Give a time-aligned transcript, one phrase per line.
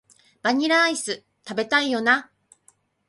[0.41, 2.31] バニラアイス、食べたいよな